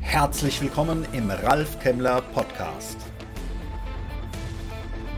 Herzlich 0.00 0.60
willkommen 0.60 1.06
im 1.12 1.30
Ralf 1.30 1.78
Kemmler 1.78 2.20
Podcast. 2.20 2.96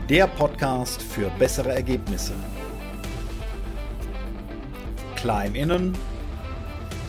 Der 0.07 0.27
Podcast 0.27 1.01
für 1.01 1.31
bessere 1.39 1.73
Ergebnisse. 1.73 2.33
Klar 5.15 5.45
im 5.45 5.55
Innen, 5.55 5.97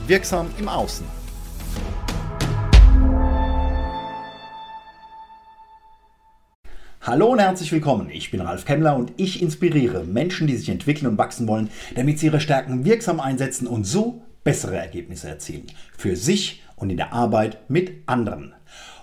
wirksam 0.06 0.50
im 0.58 0.66
Außen. 0.66 1.21
Hallo 7.04 7.32
und 7.32 7.40
herzlich 7.40 7.72
willkommen. 7.72 8.10
Ich 8.12 8.30
bin 8.30 8.40
Ralf 8.40 8.64
Kemmler 8.64 8.94
und 8.94 9.12
ich 9.16 9.42
inspiriere 9.42 10.04
Menschen, 10.04 10.46
die 10.46 10.56
sich 10.56 10.68
entwickeln 10.68 11.08
und 11.08 11.18
wachsen 11.18 11.48
wollen, 11.48 11.68
damit 11.96 12.20
sie 12.20 12.26
ihre 12.26 12.38
Stärken 12.38 12.84
wirksam 12.84 13.18
einsetzen 13.18 13.66
und 13.66 13.82
so 13.82 14.22
bessere 14.44 14.76
Ergebnisse 14.76 15.28
erzielen. 15.28 15.66
Für 15.98 16.14
sich 16.14 16.62
und 16.76 16.90
in 16.90 16.96
der 16.96 17.12
Arbeit 17.12 17.68
mit 17.68 17.90
anderen. 18.06 18.54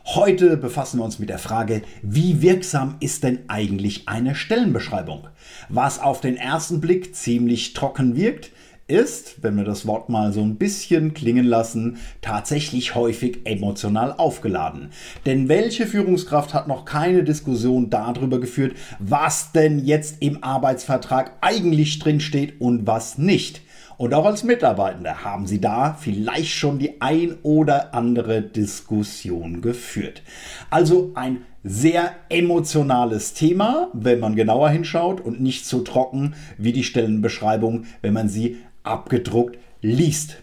Heute 0.06 0.56
befassen 0.56 1.02
wir 1.02 1.04
uns 1.04 1.20
mit 1.20 1.28
der 1.28 1.40
Frage, 1.40 1.82
wie 2.02 2.42
wirksam 2.42 2.96
ist 3.02 3.26
denn 3.26 3.40
eigentlich 3.50 4.08
eine 4.08 4.34
Stellenbeschreibung? 4.34 5.28
Was 5.68 6.00
auf 6.00 6.22
den 6.22 6.38
ersten 6.38 6.80
Blick 6.80 7.14
ziemlich 7.18 7.74
trocken 7.74 8.16
wirkt, 8.16 8.52
ist, 8.90 9.44
wenn 9.44 9.56
wir 9.56 9.64
das 9.64 9.86
Wort 9.86 10.10
mal 10.10 10.34
so 10.34 10.42
ein 10.42 10.56
bisschen 10.56 11.14
klingen 11.14 11.46
lassen, 11.46 11.98
tatsächlich 12.22 12.96
häufig 12.96 13.40
emotional 13.46 14.14
aufgeladen. 14.18 14.90
Denn 15.26 15.48
welche 15.48 15.86
Führungskraft 15.86 16.54
hat 16.54 16.68
noch 16.68 16.86
keine 16.86 17.24
Diskussion 17.24 17.90
darüber 17.90 18.40
geführt, 18.40 18.76
was 19.00 19.52
denn 19.52 19.80
jetzt 19.86 20.22
im 20.22 20.44
Arbeitsvertrag 20.44 21.34
eigentlich 21.42 22.00
drinsteht 22.00 22.60
und 22.60 22.88
was 22.88 23.18
nicht? 23.18 23.62
Und 23.98 24.14
auch 24.14 24.26
als 24.26 24.46
Mitarbeitende 24.46 25.26
haben 25.26 25.46
Sie 25.46 25.60
da 25.60 25.94
vielleicht 25.94 26.52
schon 26.52 26.80
die 26.80 27.02
ein 27.02 27.36
oder 27.44 27.94
andere 27.94 28.42
Diskussion 28.42 29.60
geführt. 29.60 30.24
Also 30.70 31.12
ein 31.16 31.42
sehr 31.64 32.16
emotionales 32.30 33.34
Thema, 33.34 33.90
wenn 33.94 34.22
man 34.22 34.38
genauer 34.38 34.70
hinschaut 34.70 35.20
und 35.20 35.42
nicht 35.42 35.66
so 35.66 35.82
trocken 35.82 36.36
wie 36.58 36.72
die 36.72 36.86
Stellenbeschreibung, 36.86 37.84
wenn 38.02 38.14
man 38.14 38.30
sie 38.30 38.58
abgedruckt 38.84 39.58
liest. 39.82 40.38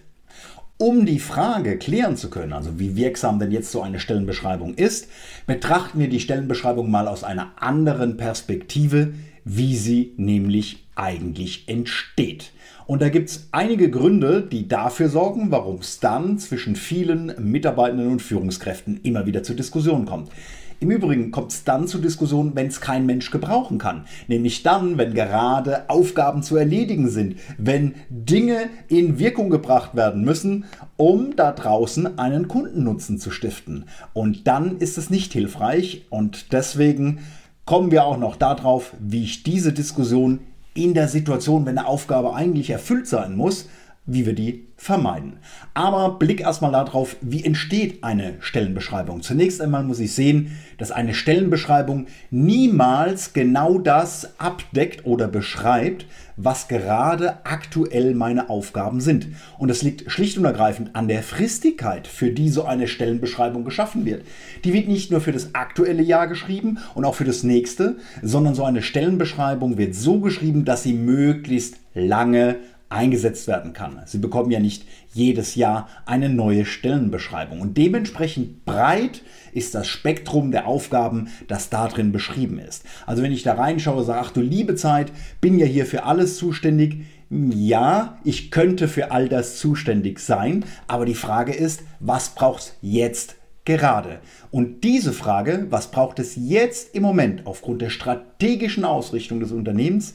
Um 0.78 1.06
die 1.06 1.20
Frage 1.20 1.78
klären 1.78 2.18
zu 2.18 2.28
können, 2.28 2.52
also 2.52 2.78
wie 2.78 2.96
wirksam 2.96 3.38
denn 3.38 3.50
jetzt 3.50 3.72
so 3.72 3.80
eine 3.80 3.98
Stellenbeschreibung 3.98 4.74
ist, 4.74 5.08
betrachten 5.46 5.98
wir 5.98 6.08
die 6.08 6.20
Stellenbeschreibung 6.20 6.90
mal 6.90 7.08
aus 7.08 7.24
einer 7.24 7.52
anderen 7.56 8.18
Perspektive, 8.18 9.14
wie 9.44 9.74
sie 9.76 10.12
nämlich 10.18 10.86
eigentlich 10.94 11.66
entsteht. 11.68 12.52
Und 12.86 13.02
da 13.02 13.08
gibt 13.08 13.30
es 13.30 13.48
einige 13.52 13.90
Gründe, 13.90 14.42
die 14.42 14.68
dafür 14.68 15.08
sorgen, 15.08 15.50
warum 15.50 15.76
es 15.76 15.98
dann 15.98 16.38
zwischen 16.38 16.76
vielen 16.76 17.32
Mitarbeitenden 17.38 18.12
und 18.12 18.22
Führungskräften 18.22 19.00
immer 19.02 19.26
wieder 19.26 19.42
zur 19.42 19.56
Diskussion 19.56 20.04
kommt. 20.04 20.30
Im 20.78 20.90
Übrigen 20.90 21.30
kommt 21.30 21.52
es 21.52 21.64
dann 21.64 21.88
zu 21.88 21.98
Diskussionen, 21.98 22.54
wenn 22.54 22.66
es 22.66 22.80
kein 22.80 23.06
Mensch 23.06 23.30
gebrauchen 23.30 23.78
kann. 23.78 24.04
Nämlich 24.28 24.62
dann, 24.62 24.98
wenn 24.98 25.14
gerade 25.14 25.88
Aufgaben 25.88 26.42
zu 26.42 26.56
erledigen 26.56 27.08
sind, 27.08 27.36
wenn 27.56 27.94
Dinge 28.10 28.68
in 28.88 29.18
Wirkung 29.18 29.48
gebracht 29.48 29.94
werden 29.94 30.24
müssen, 30.24 30.66
um 30.96 31.34
da 31.34 31.52
draußen 31.52 32.18
einen 32.18 32.48
Kundennutzen 32.48 33.18
zu 33.18 33.30
stiften. 33.30 33.86
Und 34.12 34.46
dann 34.46 34.78
ist 34.78 34.98
es 34.98 35.08
nicht 35.08 35.32
hilfreich 35.32 36.06
und 36.10 36.52
deswegen 36.52 37.20
kommen 37.64 37.90
wir 37.90 38.04
auch 38.04 38.18
noch 38.18 38.36
darauf, 38.36 38.92
wie 39.00 39.24
ich 39.24 39.42
diese 39.42 39.72
Diskussion 39.72 40.40
in 40.74 40.92
der 40.92 41.08
Situation, 41.08 41.64
wenn 41.64 41.78
eine 41.78 41.88
Aufgabe 41.88 42.34
eigentlich 42.34 42.70
erfüllt 42.70 43.08
sein 43.08 43.34
muss, 43.34 43.68
wie 44.06 44.24
wir 44.24 44.34
die 44.34 44.68
vermeiden. 44.76 45.38
Aber 45.74 46.18
Blick 46.18 46.40
erstmal 46.40 46.70
darauf, 46.70 47.16
wie 47.20 47.44
entsteht 47.44 48.04
eine 48.04 48.34
Stellenbeschreibung. 48.40 49.22
Zunächst 49.22 49.60
einmal 49.60 49.82
muss 49.82 49.98
ich 49.98 50.12
sehen, 50.12 50.56
dass 50.78 50.92
eine 50.92 51.14
Stellenbeschreibung 51.14 52.06
niemals 52.30 53.32
genau 53.32 53.78
das 53.78 54.38
abdeckt 54.38 55.06
oder 55.06 55.26
beschreibt, 55.26 56.06
was 56.36 56.68
gerade 56.68 57.44
aktuell 57.46 58.14
meine 58.14 58.50
Aufgaben 58.50 59.00
sind. 59.00 59.28
Und 59.58 59.70
es 59.70 59.82
liegt 59.82 60.10
schlicht 60.10 60.36
und 60.38 60.44
ergreifend 60.44 60.94
an 60.94 61.08
der 61.08 61.22
Fristigkeit, 61.22 62.06
für 62.06 62.30
die 62.30 62.50
so 62.50 62.64
eine 62.64 62.86
Stellenbeschreibung 62.86 63.64
geschaffen 63.64 64.04
wird. 64.04 64.24
Die 64.64 64.72
wird 64.72 64.88
nicht 64.88 65.10
nur 65.10 65.22
für 65.22 65.32
das 65.32 65.54
aktuelle 65.54 66.02
Jahr 66.02 66.28
geschrieben 66.28 66.78
und 66.94 67.04
auch 67.04 67.14
für 67.14 67.24
das 67.24 67.42
nächste, 67.42 67.96
sondern 68.22 68.54
so 68.54 68.64
eine 68.64 68.82
Stellenbeschreibung 68.82 69.78
wird 69.78 69.94
so 69.94 70.20
geschrieben, 70.20 70.64
dass 70.64 70.82
sie 70.82 70.92
möglichst 70.92 71.78
lange 71.94 72.56
eingesetzt 72.88 73.48
werden 73.48 73.72
kann. 73.72 74.00
Sie 74.06 74.18
bekommen 74.18 74.50
ja 74.50 74.60
nicht 74.60 74.84
jedes 75.12 75.54
Jahr 75.54 75.88
eine 76.04 76.28
neue 76.28 76.64
Stellenbeschreibung. 76.64 77.60
Und 77.60 77.76
dementsprechend 77.76 78.64
breit 78.64 79.22
ist 79.52 79.74
das 79.74 79.88
Spektrum 79.88 80.50
der 80.52 80.66
Aufgaben, 80.66 81.28
das 81.48 81.68
da 81.68 81.88
drin 81.88 82.12
beschrieben 82.12 82.58
ist. 82.58 82.84
Also 83.06 83.22
wenn 83.22 83.32
ich 83.32 83.42
da 83.42 83.54
reinschaue, 83.54 84.04
sage, 84.04 84.20
ach 84.20 84.30
du 84.30 84.40
liebe 84.40 84.76
Zeit, 84.76 85.10
bin 85.40 85.58
ja 85.58 85.66
hier 85.66 85.86
für 85.86 86.04
alles 86.04 86.36
zuständig. 86.36 87.04
Ja, 87.28 88.18
ich 88.22 88.52
könnte 88.52 88.86
für 88.86 89.10
all 89.10 89.28
das 89.28 89.58
zuständig 89.58 90.20
sein, 90.20 90.64
aber 90.86 91.04
die 91.04 91.14
Frage 91.14 91.52
ist, 91.52 91.82
was 91.98 92.30
braucht 92.36 92.60
es 92.60 92.76
jetzt 92.82 93.34
gerade? 93.64 94.20
Und 94.52 94.84
diese 94.84 95.12
Frage, 95.12 95.66
was 95.70 95.90
braucht 95.90 96.20
es 96.20 96.36
jetzt 96.36 96.94
im 96.94 97.02
Moment 97.02 97.44
aufgrund 97.46 97.82
der 97.82 97.90
strategischen 97.90 98.84
Ausrichtung 98.84 99.40
des 99.40 99.50
Unternehmens, 99.50 100.14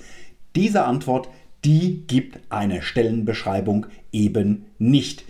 diese 0.56 0.86
Antwort 0.86 1.28
die 1.64 2.04
gibt 2.08 2.40
eine 2.50 2.82
Stellenbeschreibung 2.82 3.86
eben 4.12 4.66
nicht. 4.78 5.24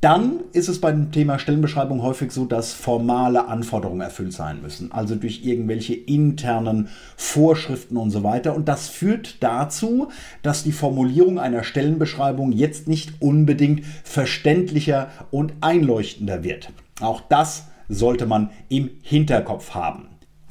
Dann 0.00 0.44
ist 0.52 0.68
es 0.68 0.80
beim 0.80 1.10
Thema 1.10 1.40
Stellenbeschreibung 1.40 2.02
häufig 2.02 2.30
so, 2.30 2.44
dass 2.44 2.72
formale 2.72 3.48
Anforderungen 3.48 4.00
erfüllt 4.00 4.32
sein 4.32 4.62
müssen, 4.62 4.92
also 4.92 5.16
durch 5.16 5.44
irgendwelche 5.44 5.94
internen 5.94 6.88
Vorschriften 7.16 7.96
und 7.96 8.12
so 8.12 8.22
weiter. 8.22 8.54
Und 8.54 8.68
das 8.68 8.88
führt 8.88 9.42
dazu, 9.42 10.08
dass 10.42 10.62
die 10.62 10.70
Formulierung 10.70 11.40
einer 11.40 11.64
Stellenbeschreibung 11.64 12.52
jetzt 12.52 12.86
nicht 12.86 13.14
unbedingt 13.20 13.84
verständlicher 14.04 15.10
und 15.32 15.54
einleuchtender 15.62 16.44
wird. 16.44 16.70
Auch 17.00 17.20
das 17.20 17.66
sollte 17.88 18.26
man 18.26 18.50
im 18.68 18.90
Hinterkopf 19.02 19.74
haben. 19.74 20.06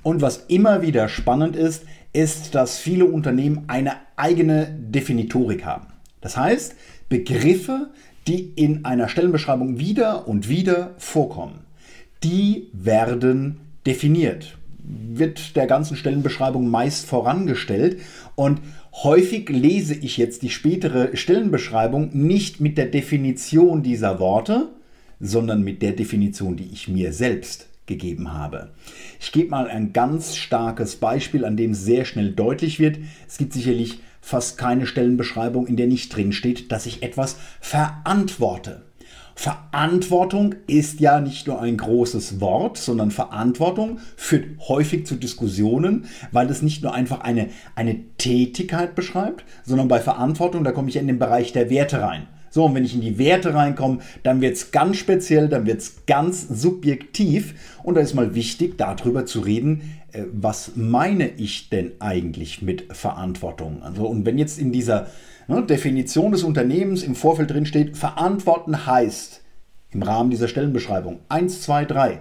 Und 0.08 0.22
was 0.22 0.46
immer 0.48 0.82
wieder 0.82 1.10
spannend 1.10 1.58
ist, 1.58 1.84
ist, 2.14 2.56
dass 2.56 2.80
viele 2.80 3.04
Unternehmen 3.04 3.66
eine 3.68 3.92
eigene 4.16 4.74
Definitorik 4.80 5.66
haben. 5.66 5.88
Das 6.22 6.38
heißt, 6.38 6.76
Begriffe, 7.10 7.90
die 8.26 8.54
in 8.56 8.86
einer 8.86 9.10
Stellenbeschreibung 9.10 9.80
wieder 9.80 10.26
und 10.26 10.48
wieder 10.48 10.94
vorkommen, 10.98 11.66
die 12.24 12.70
werden 12.72 13.60
definiert. 13.86 14.58
Wird 14.80 15.58
der 15.58 15.68
ganzen 15.68 15.98
Stellenbeschreibung 15.98 16.70
meist 16.70 17.06
vorangestellt 17.06 18.00
und 18.36 18.62
häufig 19.04 19.50
lese 19.50 19.94
ich 19.94 20.16
jetzt 20.16 20.42
die 20.42 20.52
spätere 20.52 21.18
Stellenbeschreibung 21.18 22.12
nicht 22.14 22.62
mit 22.62 22.78
der 22.78 22.86
Definition 22.86 23.84
dieser 23.84 24.22
Worte, 24.22 24.70
sondern 25.20 25.66
mit 25.66 25.82
der 25.82 25.92
Definition, 25.92 26.56
die 26.56 26.70
ich 26.72 26.88
mir 26.88 27.12
selbst 27.12 27.68
gegeben 27.88 28.34
habe. 28.34 28.72
Ich 29.20 29.32
gebe 29.32 29.50
mal 29.50 29.68
ein 29.68 29.94
ganz 29.94 30.36
starkes 30.36 30.98
Beispiel, 30.98 31.46
an 31.46 31.58
dem 31.58 31.74
sehr 31.74 32.06
schnell 32.06 32.32
deutlich 32.32 32.80
wird. 32.80 33.00
Es 33.28 33.38
gibt 33.38 33.54
sicherlich 33.54 34.00
fast 34.22 34.58
keine 34.58 34.86
Stellenbeschreibung, 34.86 35.68
in 35.68 35.78
der 35.78 35.88
nicht 35.88 36.16
drin 36.16 36.34
steht, 36.34 36.72
dass 36.72 36.86
ich 36.86 37.02
etwas 37.02 37.38
verantworte. 37.62 38.84
Verantwortung 39.38 40.56
ist 40.66 41.00
ja 41.00 41.22
nicht 41.22 41.46
nur 41.46 41.62
ein 41.62 41.78
großes 41.78 42.42
Wort, 42.42 42.78
sondern 42.78 43.12
Verantwortung 43.12 44.00
führt 44.16 44.46
häufig 44.68 45.06
zu 45.06 45.16
Diskussionen, 45.16 46.06
weil 46.32 46.50
es 46.50 46.64
nicht 46.64 46.82
nur 46.82 46.96
einfach 46.96 47.22
eine, 47.22 47.50
eine 47.76 48.00
Tätigkeit 48.18 48.96
beschreibt, 48.96 49.46
sondern 49.64 49.88
bei 49.88 50.00
Verantwortung, 50.00 50.64
da 50.64 50.72
komme 50.72 50.90
ich 50.90 50.96
in 50.96 51.06
den 51.06 51.20
Bereich 51.20 51.54
der 51.54 51.70
Werte 51.70 52.02
rein. 52.02 52.28
So, 52.50 52.66
und 52.66 52.76
wenn 52.76 52.86
ich 52.86 52.96
in 52.96 53.02
die 53.02 53.18
Werte 53.18 53.54
reinkomme, 53.54 54.00
dann 54.24 54.42
wird 54.42 54.56
es 54.56 54.72
ganz 54.72 54.98
speziell, 54.98 55.50
dann 55.50 55.66
wird 55.66 55.82
es 55.82 56.06
ganz 56.06 56.48
subjektiv. 56.48 57.54
Und 57.84 57.96
da 57.96 58.02
ist 58.02 58.14
mal 58.14 58.36
wichtig, 58.36 58.78
darüber 58.78 59.26
zu 59.26 59.42
reden, 59.42 60.00
äh, 60.12 60.24
was 60.32 60.72
meine 60.76 61.30
ich 61.30 61.70
denn 61.70 61.94
eigentlich 62.00 62.62
mit 62.62 62.94
Verantwortung? 62.96 63.84
Also, 63.84 64.08
und 64.08 64.26
wenn 64.26 64.38
jetzt 64.38 64.60
in 64.60 64.72
dieser 64.72 65.08
ne, 65.48 65.64
Definition 65.64 66.32
des 66.32 66.44
Unternehmens 66.44 67.04
im 67.04 67.16
Vorfeld 67.16 67.52
drin 67.52 67.66
steht, 67.66 67.98
verantworten 67.98 68.86
heißt, 68.86 69.42
im 69.92 70.04
Rahmen 70.04 70.30
dieser 70.30 70.48
Stellenbeschreibung 70.48 71.20
1, 71.30 71.62
2, 71.62 71.86
3, 71.86 72.20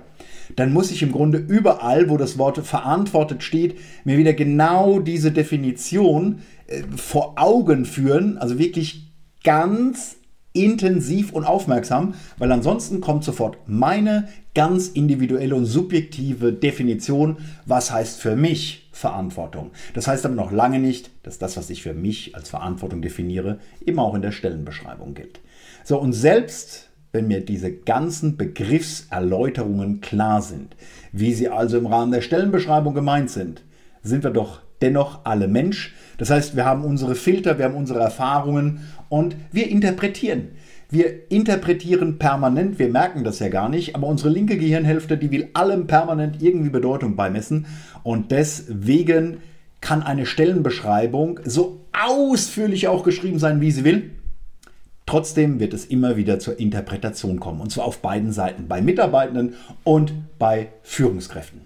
dann 0.54 0.72
muss 0.72 0.90
ich 0.90 1.02
im 1.02 1.12
Grunde 1.12 1.38
überall, 1.38 2.08
wo 2.08 2.16
das 2.16 2.38
Wort 2.38 2.58
verantwortet 2.58 3.42
steht, 3.42 3.76
mir 4.04 4.18
wieder 4.18 4.32
genau 4.32 5.00
diese 5.00 5.32
Definition 5.32 6.40
äh, 6.68 6.82
vor 6.96 7.34
Augen 7.36 7.84
führen, 7.84 8.38
also 8.38 8.58
wirklich 8.58 9.10
ganz 9.42 10.16
intensiv 10.56 11.32
und 11.32 11.44
aufmerksam, 11.44 12.14
weil 12.38 12.50
ansonsten 12.50 13.00
kommt 13.00 13.24
sofort 13.24 13.58
meine 13.66 14.28
ganz 14.54 14.88
individuelle 14.88 15.54
und 15.54 15.66
subjektive 15.66 16.52
Definition, 16.52 17.36
was 17.66 17.92
heißt 17.92 18.20
für 18.20 18.36
mich 18.36 18.88
Verantwortung. 18.92 19.70
Das 19.94 20.08
heißt 20.08 20.24
aber 20.24 20.34
noch 20.34 20.50
lange 20.50 20.78
nicht, 20.78 21.10
dass 21.22 21.38
das, 21.38 21.56
was 21.56 21.68
ich 21.68 21.82
für 21.82 21.92
mich 21.92 22.34
als 22.34 22.48
Verantwortung 22.48 23.02
definiere, 23.02 23.58
immer 23.84 24.02
auch 24.02 24.14
in 24.14 24.22
der 24.22 24.32
Stellenbeschreibung 24.32 25.14
gilt. 25.14 25.40
So, 25.84 26.00
und 26.00 26.14
selbst 26.14 26.88
wenn 27.12 27.28
mir 27.28 27.40
diese 27.40 27.72
ganzen 27.72 28.36
Begriffserläuterungen 28.36 30.00
klar 30.00 30.42
sind, 30.42 30.76
wie 31.12 31.32
sie 31.32 31.48
also 31.48 31.78
im 31.78 31.86
Rahmen 31.86 32.12
der 32.12 32.20
Stellenbeschreibung 32.20 32.94
gemeint 32.94 33.30
sind, 33.30 33.62
sind 34.02 34.24
wir 34.24 34.30
doch 34.30 34.60
dennoch 34.82 35.20
alle 35.24 35.48
Mensch. 35.48 35.94
Das 36.18 36.30
heißt, 36.30 36.56
wir 36.56 36.64
haben 36.64 36.84
unsere 36.84 37.14
Filter, 37.14 37.58
wir 37.58 37.66
haben 37.66 37.74
unsere 37.74 38.00
Erfahrungen 38.00 38.80
und 39.08 39.36
wir 39.52 39.68
interpretieren. 39.68 40.48
Wir 40.88 41.30
interpretieren 41.32 42.18
permanent, 42.18 42.78
wir 42.78 42.88
merken 42.88 43.24
das 43.24 43.40
ja 43.40 43.48
gar 43.48 43.68
nicht, 43.68 43.96
aber 43.96 44.06
unsere 44.06 44.30
linke 44.30 44.56
Gehirnhälfte, 44.56 45.18
die 45.18 45.32
will 45.32 45.48
allem 45.52 45.88
permanent 45.88 46.40
irgendwie 46.40 46.70
Bedeutung 46.70 47.16
beimessen 47.16 47.66
und 48.04 48.30
deswegen 48.30 49.38
kann 49.80 50.04
eine 50.04 50.26
Stellenbeschreibung 50.26 51.40
so 51.44 51.80
ausführlich 51.92 52.86
auch 52.86 53.02
geschrieben 53.02 53.40
sein, 53.40 53.60
wie 53.60 53.72
sie 53.72 53.84
will. 53.84 54.10
Trotzdem 55.06 55.58
wird 55.58 55.74
es 55.74 55.86
immer 55.86 56.16
wieder 56.16 56.38
zur 56.38 56.58
Interpretation 56.58 57.40
kommen 57.40 57.60
und 57.60 57.72
zwar 57.72 57.84
auf 57.84 57.98
beiden 57.98 58.32
Seiten, 58.32 58.68
bei 58.68 58.80
Mitarbeitenden 58.80 59.54
und 59.82 60.12
bei 60.38 60.68
Führungskräften. 60.82 61.62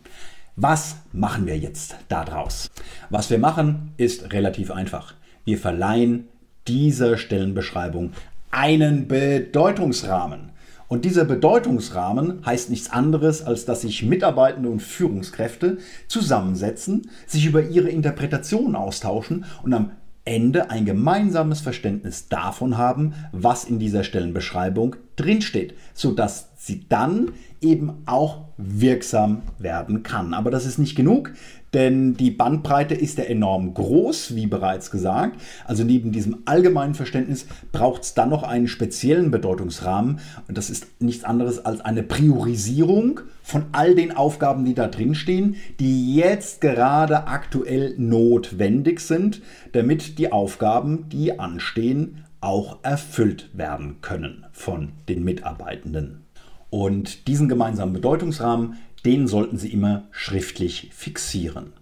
Was 0.63 0.97
machen 1.15 1.47
wir 1.47 1.57
jetzt 1.57 1.97
daraus? 2.09 2.71
Was 3.09 3.31
wir 3.31 3.39
machen, 3.39 3.95
ist 3.97 4.31
relativ 4.35 4.71
einfach. 4.71 5.15
Wir 5.47 5.57
verleihen 5.57 6.29
dieser 6.69 7.17
Stellenbeschreibung 7.17 8.13
einen 8.51 9.09
Bedeutungsrahmen. 9.09 10.51
Und 10.87 11.07
dieser 11.07 11.25
Bedeutungsrahmen 11.25 12.45
heißt 12.45 12.69
nichts 12.69 12.91
anderes, 12.91 13.41
als 13.41 13.65
dass 13.65 13.81
sich 13.81 14.03
Mitarbeitende 14.03 14.69
und 14.69 14.83
Führungskräfte 14.83 15.79
zusammensetzen, 16.09 17.09
sich 17.27 17.47
über 17.47 17.63
ihre 17.63 17.89
Interpretation 17.89 18.77
austauschen 18.77 19.47
und 19.63 19.73
am 19.73 19.93
Ende 20.27 20.69
ein 20.69 20.85
gemeinsames 20.85 21.63
Verständnis 21.63 22.29
davon 22.29 22.77
haben, 22.77 23.15
was 23.33 23.65
in 23.65 23.79
dieser 23.79 24.05
Stellenbeschreibung 24.05 24.97
drinsteht, 25.17 25.73
sodass 25.95 26.50
sie 26.61 26.85
dann 26.91 27.33
eben 27.63 28.03
auch 28.05 28.45
wirksam 28.59 29.41
werden 29.59 30.03
kann. 30.03 30.35
Aber 30.35 30.51
das 30.51 30.67
ist 30.67 30.79
nicht 30.79 30.95
genug, 30.95 31.33
denn 31.73 32.15
die 32.15 32.31
Bandbreite 32.31 32.95
ist 32.95 33.17
ja 33.17 33.25
enorm 33.25 33.73
groß, 33.73 34.35
wie 34.35 34.47
bereits 34.47 34.91
gesagt. 34.91 35.41
Also 35.65 35.85
neben 35.85 36.13
diesem 36.13 36.43
allgemeinen 36.45 36.95
Verständnis 36.95 37.47
braucht 37.73 38.03
es 38.03 38.13
dann 38.13 38.29
noch 38.29 38.43
einen 38.43 38.69
speziellen 38.69 39.31
Bedeutungsrahmen. 39.31 40.19
Und 40.49 40.59
das 40.59 40.69
ist 40.69 40.87
nichts 41.01 41.25
anderes 41.25 41.65
als 41.65 41.81
eine 41.81 42.03
Priorisierung 42.03 43.21
von 43.43 43.65
all 43.73 43.95
den 43.95 44.15
Aufgaben, 44.15 44.67
die 44.67 44.75
da 44.75 44.87
drin 44.89 45.15
stehen, 45.15 45.57
die 45.79 46.15
jetzt 46.15 46.61
gerade 46.61 47.27
aktuell 47.27 47.95
notwendig 47.97 49.01
sind, 49.01 49.41
damit 49.73 50.19
die 50.19 50.31
Aufgaben, 50.31 51.09
die 51.09 51.39
anstehen, 51.39 52.25
auch 52.43 52.79
erfüllt 52.83 53.49
werden 53.55 54.03
können 54.03 54.45
von 54.53 54.93
den 55.09 55.25
Mitarbeitenden. 55.25 56.27
Und 56.71 57.27
diesen 57.27 57.49
gemeinsamen 57.49 57.93
Bedeutungsrahmen, 57.93 58.79
den 59.05 59.27
sollten 59.27 59.59
Sie 59.59 59.73
immer 59.73 60.05
schriftlich 60.13 60.91
fixieren. 60.93 61.73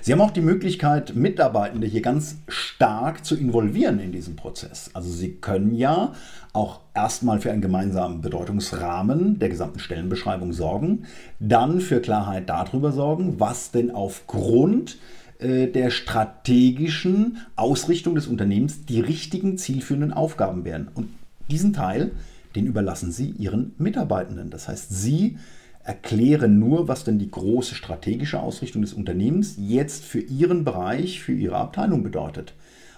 Sie 0.00 0.12
haben 0.12 0.20
auch 0.20 0.30
die 0.30 0.40
Möglichkeit, 0.40 1.14
Mitarbeitende 1.14 1.86
hier 1.86 2.02
ganz 2.02 2.36
stark 2.48 3.24
zu 3.24 3.36
involvieren 3.36 3.98
in 3.98 4.12
diesem 4.12 4.36
Prozess. 4.36 4.90
Also 4.94 5.10
Sie 5.10 5.36
können 5.36 5.74
ja 5.74 6.12
auch 6.52 6.80
erstmal 6.94 7.40
für 7.40 7.50
einen 7.50 7.62
gemeinsamen 7.62 8.20
Bedeutungsrahmen 8.20 9.38
der 9.38 9.48
gesamten 9.48 9.78
Stellenbeschreibung 9.78 10.52
sorgen, 10.52 11.04
dann 11.40 11.80
für 11.80 12.00
Klarheit 12.00 12.48
darüber 12.48 12.92
sorgen, 12.92 13.40
was 13.40 13.70
denn 13.70 13.90
aufgrund 13.90 14.98
äh, 15.38 15.66
der 15.66 15.90
strategischen 15.90 17.38
Ausrichtung 17.56 18.14
des 18.14 18.26
Unternehmens 18.26 18.84
die 18.84 19.00
richtigen 19.00 19.58
zielführenden 19.58 20.12
Aufgaben 20.12 20.64
wären. 20.64 20.88
Und 20.94 21.08
diesen 21.50 21.72
Teil 21.72 22.12
den 22.54 22.66
überlassen 22.66 23.12
Sie 23.12 23.30
Ihren 23.30 23.74
Mitarbeitenden. 23.78 24.50
Das 24.50 24.68
heißt, 24.68 24.88
Sie 24.90 25.38
erklären 25.84 26.58
nur, 26.58 26.88
was 26.88 27.04
denn 27.04 27.18
die 27.18 27.30
große 27.30 27.74
strategische 27.74 28.40
Ausrichtung 28.40 28.82
des 28.82 28.92
Unternehmens 28.92 29.56
jetzt 29.58 30.04
für 30.04 30.20
Ihren 30.20 30.64
Bereich, 30.64 31.20
für 31.20 31.32
Ihre 31.32 31.56
Abteilung 31.56 32.02
bedeutet. 32.02 32.54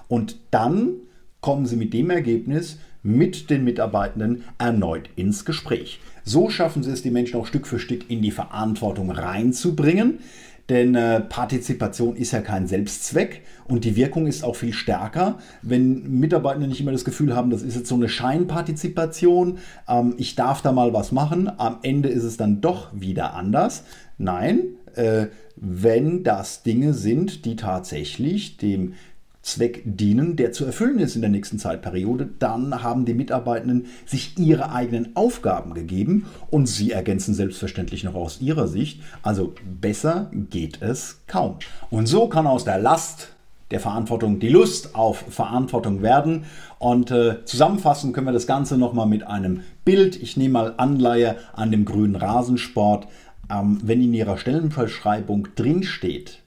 Und 0.08 0.36
dann 0.50 0.94
kommen 1.40 1.66
Sie 1.66 1.76
mit 1.76 1.92
dem 1.92 2.10
Ergebnis 2.10 2.78
mit 3.02 3.50
den 3.50 3.64
Mitarbeitenden 3.64 4.44
erneut 4.58 5.10
ins 5.14 5.44
Gespräch. 5.44 6.00
So 6.24 6.48
schaffen 6.48 6.82
Sie 6.82 6.90
es, 6.90 7.02
die 7.02 7.10
Menschen 7.10 7.38
auch 7.38 7.46
Stück 7.46 7.66
für 7.66 7.78
Stück 7.78 8.10
in 8.10 8.22
die 8.22 8.30
Verantwortung 8.30 9.10
reinzubringen. 9.10 10.20
Denn 10.68 10.94
äh, 10.94 11.20
Partizipation 11.20 12.16
ist 12.16 12.32
ja 12.32 12.40
kein 12.40 12.66
Selbstzweck 12.66 13.42
und 13.68 13.84
die 13.84 13.96
Wirkung 13.96 14.26
ist 14.26 14.42
auch 14.42 14.56
viel 14.56 14.72
stärker, 14.72 15.38
wenn 15.60 16.18
Mitarbeitende 16.18 16.68
nicht 16.68 16.80
immer 16.80 16.92
das 16.92 17.04
Gefühl 17.04 17.36
haben, 17.36 17.50
das 17.50 17.62
ist 17.62 17.76
jetzt 17.76 17.88
so 17.88 17.94
eine 17.94 18.08
Scheinpartizipation, 18.08 19.58
ähm, 19.88 20.14
ich 20.16 20.36
darf 20.36 20.62
da 20.62 20.72
mal 20.72 20.94
was 20.94 21.12
machen, 21.12 21.50
am 21.58 21.78
Ende 21.82 22.08
ist 22.08 22.24
es 22.24 22.38
dann 22.38 22.62
doch 22.62 22.88
wieder 22.94 23.34
anders. 23.34 23.84
Nein, 24.16 24.76
äh, 24.94 25.26
wenn 25.56 26.24
das 26.24 26.62
Dinge 26.62 26.94
sind, 26.94 27.44
die 27.44 27.56
tatsächlich 27.56 28.56
dem 28.56 28.94
Zweck 29.44 29.82
dienen, 29.84 30.36
der 30.36 30.52
zu 30.52 30.64
erfüllen 30.64 30.98
ist 30.98 31.16
in 31.16 31.20
der 31.20 31.30
nächsten 31.30 31.58
Zeitperiode, 31.58 32.30
dann 32.38 32.82
haben 32.82 33.04
die 33.04 33.12
Mitarbeitenden 33.12 33.86
sich 34.06 34.38
ihre 34.38 34.72
eigenen 34.72 35.14
Aufgaben 35.16 35.74
gegeben 35.74 36.26
und 36.50 36.66
sie 36.66 36.92
ergänzen 36.92 37.34
selbstverständlich 37.34 38.04
noch 38.04 38.14
aus 38.14 38.40
ihrer 38.40 38.66
Sicht. 38.68 39.02
Also 39.22 39.54
besser 39.80 40.30
geht 40.32 40.80
es 40.80 41.20
kaum. 41.26 41.56
Und 41.90 42.06
so 42.06 42.26
kann 42.28 42.46
aus 42.46 42.64
der 42.64 42.78
Last 42.78 43.34
der 43.70 43.80
Verantwortung 43.80 44.40
die 44.40 44.48
Lust 44.48 44.94
auf 44.94 45.18
Verantwortung 45.28 46.00
werden. 46.00 46.44
Und 46.78 47.10
äh, 47.10 47.44
zusammenfassen 47.44 48.14
können 48.14 48.26
wir 48.26 48.32
das 48.32 48.46
Ganze 48.46 48.78
nochmal 48.78 49.06
mit 49.06 49.26
einem 49.26 49.60
Bild. 49.84 50.16
Ich 50.16 50.38
nehme 50.38 50.52
mal 50.54 50.74
Anleihe 50.78 51.36
an 51.52 51.70
dem 51.70 51.84
grünen 51.84 52.16
Rasensport. 52.16 53.08
Ähm, 53.50 53.78
wenn 53.82 54.02
in 54.02 54.14
Ihrer 54.14 54.38
Stellenbeschreibung 54.38 55.48
drinsteht, 55.54 56.40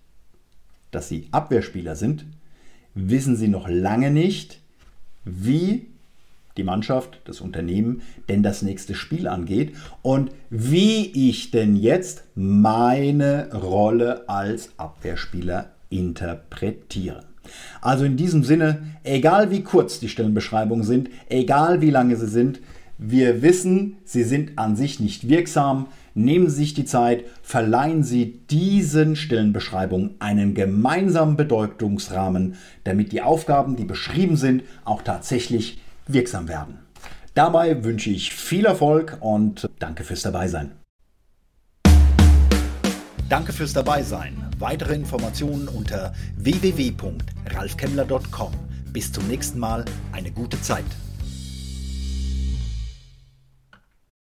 dass 0.89 1.09
Sie 1.09 1.27
Abwehrspieler 1.31 1.95
sind, 1.95 2.25
wissen 2.97 3.35
sie 3.35 3.47
noch 3.47 3.67
lange 3.69 4.11
nicht, 4.11 4.59
wie 5.23 5.87
die 6.57 6.63
Mannschaft, 6.63 7.19
das 7.25 7.39
Unternehmen 7.39 8.01
denn 8.29 8.41
das 8.41 8.63
nächste 8.63 8.95
Spiel 8.95 9.27
angeht 9.27 9.75
und 10.01 10.31
wie 10.49 11.29
ich 11.29 11.51
denn 11.51 11.75
jetzt 11.75 12.23
meine 12.35 13.53
Rolle 13.53 14.27
als 14.27 14.71
Abwehrspieler 14.77 15.69
interpretiere. 15.89 17.23
Also 17.79 18.03
in 18.03 18.17
diesem 18.17 18.43
Sinne, 18.43 18.81
egal 19.03 19.51
wie 19.51 19.61
kurz 19.63 19.99
die 19.99 20.09
Stellenbeschreibungen 20.09 20.83
sind, 20.83 21.09
egal 21.29 21.81
wie 21.81 21.91
lange 21.91 22.17
sie 22.17 22.27
sind, 22.27 22.59
wir 22.97 23.43
wissen, 23.43 23.97
sie 24.03 24.23
sind 24.23 24.57
an 24.57 24.75
sich 24.75 24.99
nicht 24.99 25.29
wirksam. 25.29 25.87
Nehmen 26.17 26.49
Sie 26.49 26.55
sich 26.55 26.73
die 26.73 26.85
Zeit, 26.85 27.25
verleihen 27.43 28.01
Sie 28.01 28.39
diesen 28.49 29.15
Stellenbeschreibungen 29.15 30.15
einen 30.17 30.55
gemeinsamen 30.55 31.37
Bedeutungsrahmen, 31.37 32.55
damit 32.83 33.11
die 33.11 33.21
Aufgaben, 33.21 33.75
die 33.75 33.85
beschrieben 33.85 34.35
sind, 34.35 34.63
auch 34.83 35.03
tatsächlich 35.03 35.79
wirksam 36.07 36.47
werden. 36.47 36.79
Dabei 37.35 37.83
wünsche 37.83 38.09
ich 38.09 38.33
viel 38.33 38.65
Erfolg 38.65 39.17
und 39.19 39.69
danke 39.77 40.03
fürs 40.03 40.23
Dabeisein. 40.23 40.71
Danke 43.29 43.53
fürs 43.53 43.73
Dabeisein. 43.73 44.43
Weitere 44.57 44.95
Informationen 44.95 45.67
unter 45.67 46.13
www.ralfkemmler.com. 46.37 48.53
Bis 48.91 49.11
zum 49.11 49.27
nächsten 49.27 49.59
Mal. 49.59 49.85
Eine 50.13 50.31
gute 50.31 50.59
Zeit. 50.63 50.85